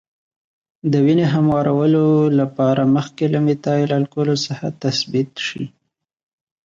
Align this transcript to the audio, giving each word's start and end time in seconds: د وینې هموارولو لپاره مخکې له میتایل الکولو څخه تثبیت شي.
د 0.91 0.93
وینې 1.05 1.25
هموارولو 1.33 2.05
لپاره 2.39 2.81
مخکې 2.95 3.25
له 3.33 3.39
میتایل 3.47 3.89
الکولو 3.99 4.35
څخه 4.45 4.65
تثبیت 4.83 5.31
شي. 5.47 5.63